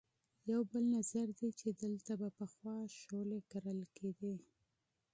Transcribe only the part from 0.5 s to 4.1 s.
یو بل نظر دی چې دلته به پخوا شولې کرلې